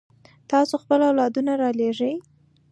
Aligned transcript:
تاسو 0.51 0.73
خپل 0.83 0.99
اولادونه 1.09 1.51
رالېږئ. 1.61 2.13